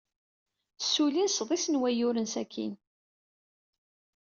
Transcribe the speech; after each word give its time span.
Ssullin 0.81 1.29
sḍis 1.35 1.65
n 1.69 1.79
wayyuren 1.81 2.27
sakkin. 2.33 2.73